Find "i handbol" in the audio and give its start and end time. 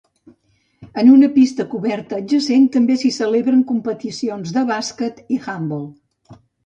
5.37-5.87